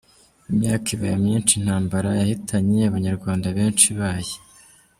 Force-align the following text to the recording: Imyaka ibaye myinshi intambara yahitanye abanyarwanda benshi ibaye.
Imyaka 0.51 0.87
ibaye 0.95 1.15
myinshi 1.23 1.51
intambara 1.59 2.09
yahitanye 2.19 2.79
abanyarwanda 2.89 3.47
benshi 3.57 3.85
ibaye. 3.93 4.33